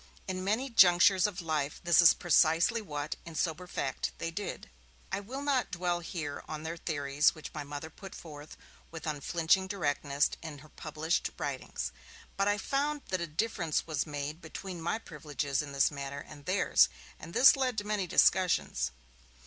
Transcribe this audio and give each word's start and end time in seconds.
In 0.27 0.43
many 0.43 0.67
junctures 0.71 1.27
of 1.27 1.43
life 1.43 1.79
this 1.83 2.01
is 2.01 2.15
precisely 2.15 2.81
what, 2.81 3.17
in 3.23 3.35
sober 3.35 3.67
fact, 3.67 4.13
they 4.17 4.31
did. 4.31 4.67
I 5.11 5.19
will 5.19 5.43
not 5.43 5.69
dwell 5.69 5.99
here 5.99 6.43
on 6.47 6.63
their 6.63 6.75
theories, 6.75 7.35
which 7.35 7.53
my 7.53 7.63
Mother 7.63 7.91
put 7.91 8.15
forth, 8.15 8.57
with 8.89 9.05
unflinching 9.05 9.67
directness, 9.67 10.31
in 10.41 10.57
her 10.65 10.69
published 10.69 11.29
writings. 11.37 11.91
But 12.35 12.47
I 12.47 12.57
found 12.57 13.03
that 13.09 13.21
a 13.21 13.27
difference 13.27 13.85
was 13.85 14.07
made 14.07 14.41
between 14.41 14.81
my 14.81 14.97
privileges 14.97 15.61
in 15.61 15.71
this 15.71 15.91
matter 15.91 16.25
and 16.27 16.47
theirs, 16.47 16.89
and 17.19 17.35
this 17.35 17.55
led 17.55 17.77
to 17.77 17.83
many 17.83 18.07
discussions. 18.07 18.89